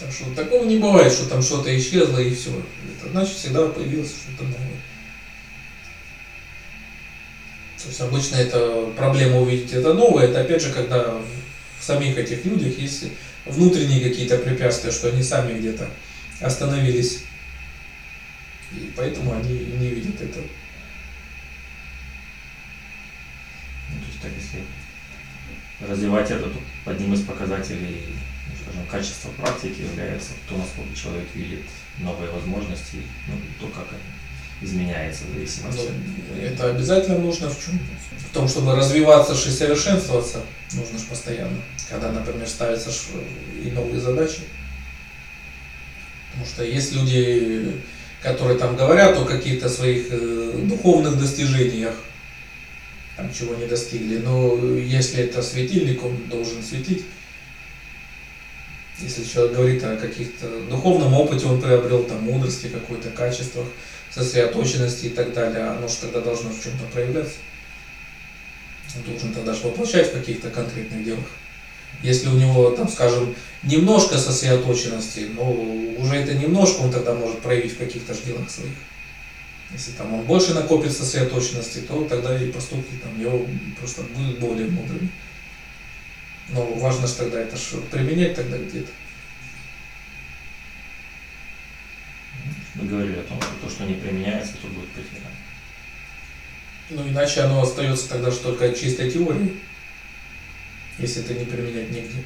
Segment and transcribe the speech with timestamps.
[0.00, 2.50] Так что такого не бывает, что там что-то исчезло и все.
[2.98, 4.80] Это значит всегда появилось что-то новое.
[7.80, 11.14] То есть обычно это проблема увидеть это новое, это опять же, когда
[11.78, 13.04] в самих этих людях есть
[13.44, 15.88] внутренние какие-то препятствия, что они сами где-то
[16.40, 17.24] остановились.
[18.72, 20.44] И поэтому они не видят этого.
[23.90, 24.64] Ну, то есть так если
[25.86, 26.58] развивать это, то
[26.90, 28.00] одним из показателей,
[28.62, 31.62] скажем, качества практики является то, насколько человек видит
[31.98, 32.98] новые возможности,
[33.28, 35.88] ну, то, как они изменяется в зависимости.
[36.30, 37.78] Ну, это обязательно нужно в чем?
[38.18, 41.56] В том, чтобы развиваться и совершенствоваться, нужно же постоянно.
[41.88, 42.90] Когда, например, ставятся
[43.62, 44.40] и новые задачи.
[46.30, 47.80] Потому что есть люди,
[48.22, 51.94] которые там говорят о каких-то своих э, духовных достижениях,
[53.16, 54.18] там чего не достигли.
[54.18, 57.04] Но если это светильник, он должен светить.
[59.00, 63.66] Если человек говорит о каких-то духовном опыте, он приобрел там мудрости, какой-то качествах,
[64.10, 67.36] сосредоточенности и так далее, оно же тогда должно в чем-то проявляться.
[68.96, 71.26] Он должен тогда же воплощать в каких-то конкретных делах.
[72.02, 75.50] Если у него, там, скажем, немножко сосредоточенности, но
[75.98, 78.74] уже это немножко он тогда может проявить в каких-то делах своих.
[79.72, 83.44] Если там он больше накопит сосредоточенности, то тогда и поступки там его
[83.78, 85.08] просто будут более мудрыми.
[86.50, 88.90] Но важно же тогда это что применять тогда где-то.
[92.74, 95.30] Мы говорили о том, что то, что не применяется, то будет потеряно.
[96.90, 99.60] Ну иначе оно остается тогда же только чистой теорией,
[100.98, 102.24] если это не применять нигде.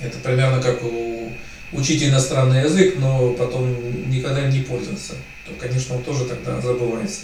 [0.00, 1.32] Это примерно как у
[1.72, 7.22] учить иностранный язык, но потом никогда не пользоваться, то, конечно, он тоже тогда забывается.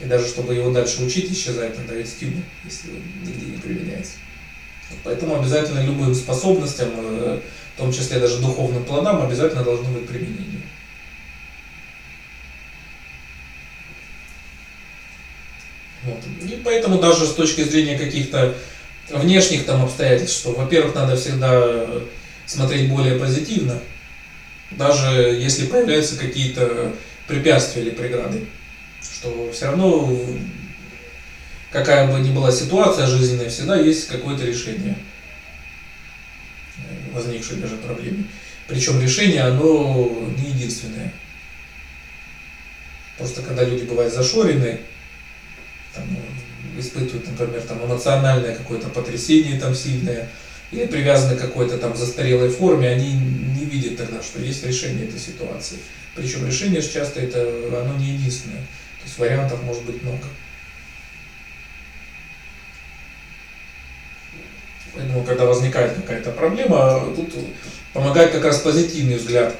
[0.00, 4.12] И даже чтобы его дальше учить, исчезает тогда из стимул, если он нигде не применяется.
[5.02, 7.40] Поэтому обязательно любым способностям, э,
[7.74, 10.62] в том числе даже духовным плодам, обязательно должно быть применение.
[16.04, 16.20] Вот.
[16.42, 18.54] И поэтому даже с точки зрения каких-то
[19.10, 21.86] внешних там обстоятельств, что, во-первых, надо всегда
[22.44, 23.80] смотреть более позитивно,
[24.70, 26.92] даже если появляются какие-то
[27.26, 28.46] препятствия или преграды,
[29.12, 30.18] что все равно
[31.70, 34.96] какая бы ни была ситуация жизненная, всегда есть какое-то решение
[37.12, 38.24] возникшей даже проблемы.
[38.68, 41.12] Причем решение, оно не единственное.
[43.18, 44.80] Просто когда люди бывают зашорены,
[45.94, 46.04] там,
[46.78, 50.28] испытывают, например, там, эмоциональное какое-то потрясение там сильное,
[50.72, 55.20] или привязаны к какой-то там застарелой форме, они не видят тогда, что есть решение этой
[55.20, 55.78] ситуации.
[56.14, 57.40] Причем решение часто это,
[57.80, 58.62] оно не единственное.
[59.06, 60.24] То есть вариантов может быть много.
[64.92, 67.32] Поэтому, когда возникает какая-то проблема, тут
[67.92, 69.54] помогает как раз позитивный взгляд.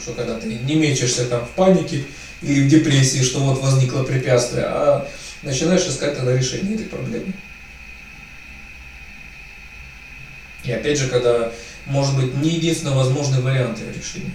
[0.00, 2.06] Что когда ты не мечешься там в панике
[2.40, 5.06] или в депрессии, что вот возникло препятствие, а
[5.42, 7.34] начинаешь искать тогда решение этой проблемы.
[10.62, 11.52] И опять же, когда
[11.84, 14.32] может быть не единственно возможный вариант решения.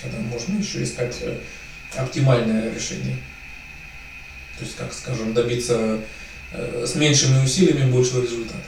[0.00, 1.36] Когда можно еще искать э,
[1.96, 3.16] оптимальное решение.
[4.58, 6.00] То есть, как скажем, добиться
[6.52, 8.58] э, с меньшими усилиями большего результата.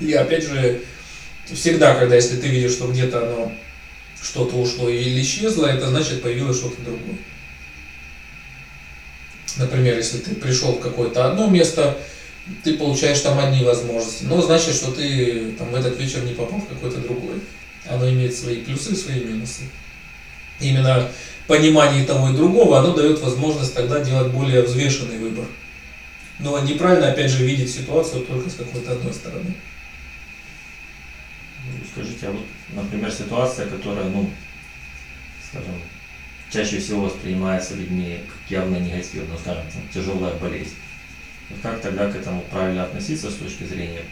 [0.00, 0.82] И опять же,
[1.46, 3.52] всегда, когда если ты видишь, что где-то оно
[4.22, 7.18] что-то ушло или исчезло, это значит появилось что-то другое.
[9.56, 11.98] Например, если ты пришел в какое-то одно место,
[12.64, 16.60] ты получаешь там одни возможности, но значит, что ты там в этот вечер не попал
[16.60, 17.40] в какой-то другой.
[17.86, 19.62] Оно имеет свои плюсы, свои минусы.
[20.60, 21.10] Именно
[21.46, 25.46] понимание того и другого, оно дает возможность тогда делать более взвешенный выбор.
[26.38, 29.54] Но неправильно, опять же, видеть ситуацию только с какой-то одной стороны.
[31.64, 34.30] Ну, скажите, а вот, например, ситуация, которая, ну,
[35.50, 35.74] скажем,
[36.50, 40.74] чаще всего воспринимается людьми как явно негативно, скажем, там, тяжелая болезнь.
[41.50, 44.02] Вот как тогда к этому правильно относиться с точки зрения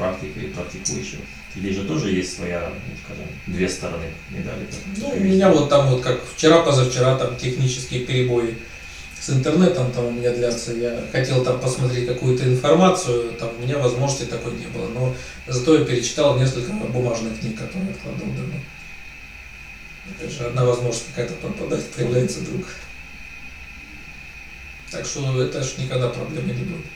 [0.00, 1.22] практики и практикующего?
[1.54, 4.66] Или же тоже есть своя, ну, скажем, две стороны медали?
[4.96, 8.56] Ну, у меня вот там вот как вчера-позавчера там технические перебои
[9.20, 10.72] с интернетом там у меня длятся.
[10.72, 14.88] Я хотел там посмотреть какую-то информацию, там у меня возможности такой не было.
[14.88, 15.14] Но
[15.46, 18.54] зато я перечитал несколько бумажных книг, которые откладывал давно.
[20.08, 22.64] Опять же, одна возможность какая-то пропадает, появляется друг.
[24.90, 26.86] Так что это же никогда проблемы не будет.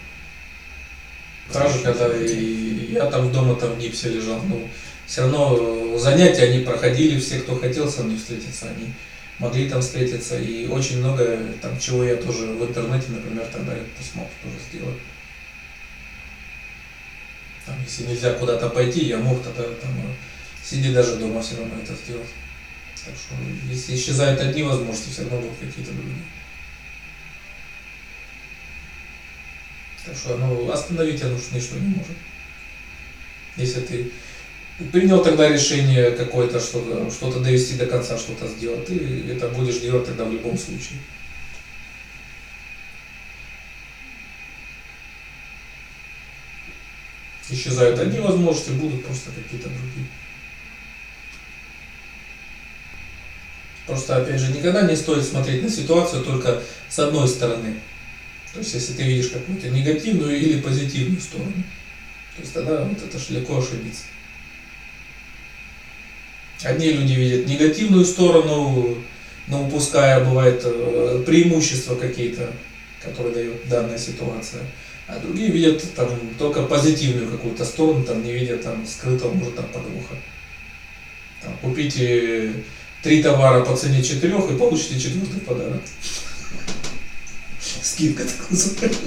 [1.53, 4.69] Же, когда и я там дома там в гипсе лежал, ну,
[5.07, 8.93] все равно занятия они проходили, все, кто хотел со мной встретиться, они
[9.39, 10.39] могли там встретиться.
[10.39, 14.99] И очень много там чего я тоже в интернете, например, тогда это смог тоже сделать.
[17.67, 20.15] Там, если нельзя куда-то пойти, я мог тогда там э,
[20.63, 22.29] сидеть даже дома все равно это сделать.
[23.05, 23.35] Так что
[23.71, 26.25] если исчезают одни возможности, все равно будут какие-то другие.
[30.05, 32.17] Так что ну, остановить оно уж ничто не может.
[33.57, 34.11] Если ты
[34.93, 40.07] принял тогда решение какое-то, что-то что довести до конца, что-то сделать, ты это будешь делать
[40.07, 40.99] тогда в любом случае.
[47.49, 50.07] Исчезают одни возможности, будут просто какие-то другие.
[53.87, 57.77] Просто, опять же, никогда не стоит смотреть на ситуацию только с одной стороны.
[58.55, 61.53] То есть, если ты видишь какую-то негативную или позитивную сторону,
[62.37, 64.05] то есть тогда вот это легко ошибиться.
[66.63, 68.97] Одни люди видят негативную сторону,
[69.49, 72.53] но упуская, бывает, э, преимущества какие-то,
[73.03, 74.63] которые дает данная ситуация.
[75.07, 76.09] А другие видят там
[76.39, 80.15] только позитивную какую-то сторону, там не видят там скрытого, может, там подвоха.
[81.43, 82.53] Там, купите
[83.03, 85.83] три товара по цене четырех и получите четвертый подарок.
[87.95, 89.01] Скидка так называется.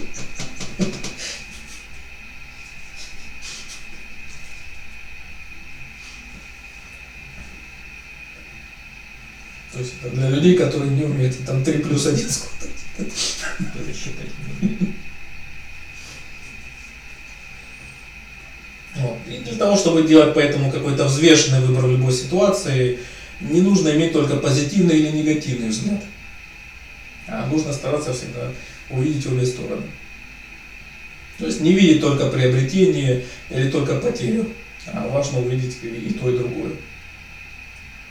[9.74, 12.68] То есть это для людей, которые не умеют там 3 плюс 1 сколько
[12.98, 14.30] Это считать
[14.62, 14.94] не.
[18.96, 19.18] Вот.
[19.28, 23.00] И для того, чтобы делать поэтому какой-то взвешенный выбор в любой ситуации,
[23.42, 26.02] не нужно иметь только позитивный или негативный взгляд.
[27.28, 28.50] А нужно стараться всегда
[28.90, 29.84] увидеть обе стороны.
[31.38, 34.52] То есть не видеть только приобретение или только потерю,
[34.88, 36.72] а важно увидеть и то, и другое.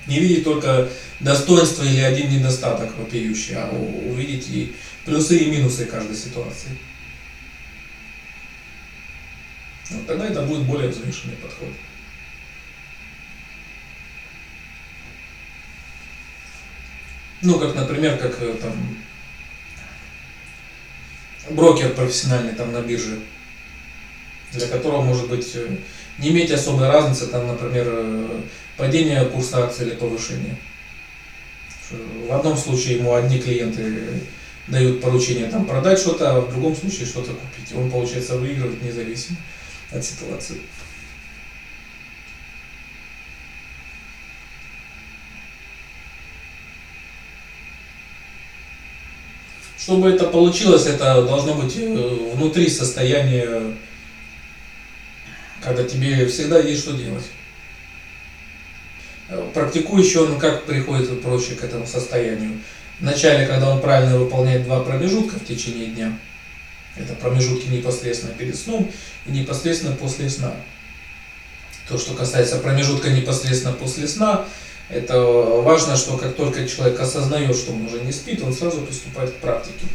[0.07, 0.89] Не видеть только
[1.19, 4.73] достоинство или один недостаток вопиющий, а увидеть и
[5.05, 6.71] плюсы и минусы каждой ситуации.
[9.91, 11.69] Вот тогда это будет более взвешенный подход.
[17.43, 18.73] Ну, как, например, как э, там
[21.51, 23.19] брокер профессиональный там на бирже,
[24.53, 25.77] для которого может быть э,
[26.19, 28.41] не иметь особой разницы, там, например, э,
[28.77, 30.57] падение курса акций или повышение.
[32.29, 34.21] В одном случае ему одни клиенты
[34.67, 37.73] дают поручение там продать что-то, а в другом случае что-то купить.
[37.77, 39.37] Он, получается, выигрывает независимо
[39.93, 40.57] от ситуации.
[49.87, 53.73] Чтобы это получилось, это должно быть э, внутри состояния,
[55.63, 57.23] когда тебе всегда есть что делать.
[59.55, 62.59] Практикующий он как приходит проще к этому состоянию.
[62.99, 66.19] Вначале, когда он правильно выполняет два промежутка в течение дня,
[66.97, 68.91] это промежутки непосредственно перед сном
[69.25, 70.53] и непосредственно после сна.
[71.89, 74.47] То, что касается промежутка непосредственно после сна,
[74.89, 79.31] это важно, что как только человек осознает, что он уже не спит, он сразу приступает
[79.31, 79.87] к практике.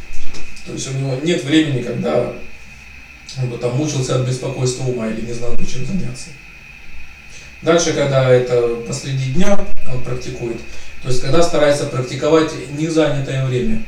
[0.66, 2.32] То есть у него нет времени, когда
[3.40, 6.28] он бы там мучился от беспокойства ума или не знал, чем заняться.
[7.62, 9.58] Дальше, когда это посреди дня
[9.92, 10.58] он практикует,
[11.02, 13.84] то есть когда старается практиковать не занятое время.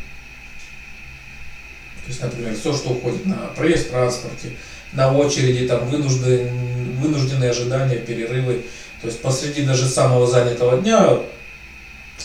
[2.05, 4.50] То есть, например, все, что уходит на проезд в транспорте,
[4.93, 8.62] на очереди, там вынужден, вынужденные ожидания, перерывы.
[9.04, 11.18] То есть посреди даже самого занятого дня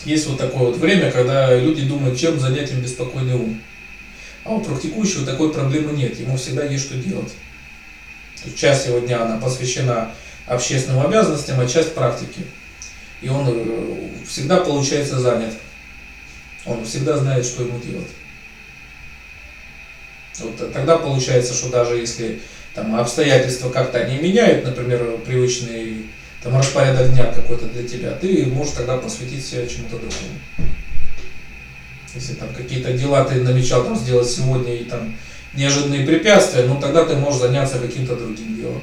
[0.06, 3.60] есть вот такое вот время, когда люди думают, чем занять им беспокойный ум.
[4.44, 7.32] А у практикующего такой проблемы нет, ему всегда есть что делать.
[8.36, 10.14] То есть часть его дня она посвящена
[10.46, 12.46] общественным обязанностям, а часть практики.
[13.20, 15.52] И он э, всегда получается занят.
[16.64, 18.08] Он всегда знает, что ему делать.
[20.38, 22.40] Вот тогда получается, что даже если
[22.74, 26.06] там, обстоятельства как-то не меняют, например, привычный
[26.42, 30.40] там, распорядок дня какой-то для тебя, ты можешь тогда посвятить себя чему-то другому.
[32.14, 35.14] Если там какие-то дела ты намечал там сделать сегодня и там
[35.54, 38.82] неожиданные препятствия, ну тогда ты можешь заняться каким-то другим делом.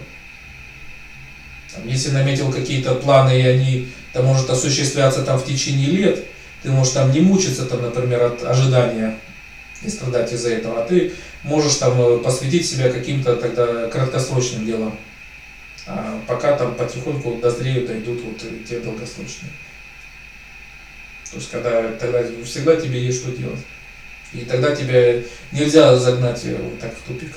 [1.73, 6.25] Там, если наметил какие-то планы, и они там может осуществляться там в течение лет,
[6.63, 9.15] ты можешь там не мучиться, там, например, от ожидания
[9.83, 14.97] и страдать из-за этого, а ты можешь там э, посвятить себя каким-то тогда краткосрочным делам.
[15.87, 19.51] А пока там потихоньку дозреют, дойдут вот те долгосрочные.
[21.31, 23.59] То есть когда тогда всегда тебе есть что делать.
[24.33, 27.33] И тогда тебя нельзя загнать э, вот так в тупик.